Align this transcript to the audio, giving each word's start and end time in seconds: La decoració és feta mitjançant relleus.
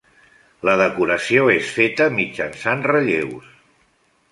La 0.69 0.73
decoració 0.81 1.43
és 1.57 1.69
feta 1.77 2.09
mitjançant 2.17 2.83
relleus. 2.95 3.55